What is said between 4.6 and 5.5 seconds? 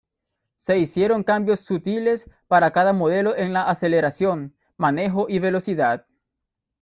manejo y